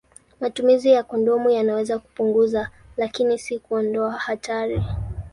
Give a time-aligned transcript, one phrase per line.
[0.39, 4.83] Matumizi ya kondomu yanaweza kupunguza, lakini si kuondoa hatari.